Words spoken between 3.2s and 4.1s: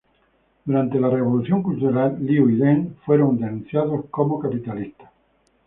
denunciados